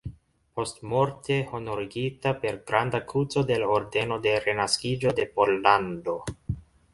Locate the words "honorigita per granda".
1.57-3.01